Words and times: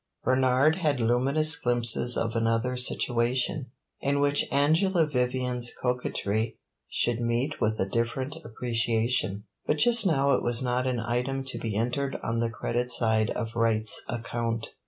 Bernard 0.23 0.77
had 0.77 0.99
luminous 0.99 1.55
glimpses 1.55 2.17
of 2.17 2.35
another 2.35 2.75
situation, 2.75 3.67
in 3.99 4.19
which 4.19 4.47
Angela 4.51 5.05
Vivian's 5.05 5.71
coquetry 5.79 6.57
should 6.89 7.21
meet 7.21 7.61
with 7.61 7.79
a 7.79 7.85
different 7.85 8.35
appreciation; 8.43 9.43
but 9.67 9.77
just 9.77 10.07
now 10.07 10.31
it 10.31 10.41
was 10.41 10.59
not 10.63 10.87
an 10.87 10.99
item 10.99 11.43
to 11.43 11.59
be 11.59 11.75
entered 11.75 12.17
on 12.23 12.39
the 12.39 12.49
credit 12.49 12.89
side 12.89 13.29
of 13.29 13.55
Wright's 13.55 14.01
account. 14.09 14.73